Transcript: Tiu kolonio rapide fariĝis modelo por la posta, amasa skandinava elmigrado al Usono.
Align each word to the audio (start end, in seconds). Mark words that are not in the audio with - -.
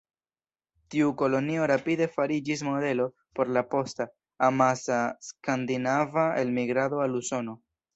Tiu 0.95 1.11
kolonio 1.21 1.67
rapide 1.73 2.07
fariĝis 2.15 2.65
modelo 2.69 3.07
por 3.39 3.53
la 3.59 3.65
posta, 3.77 4.11
amasa 4.51 5.01
skandinava 5.31 6.29
elmigrado 6.45 7.09
al 7.09 7.19
Usono. 7.27 7.61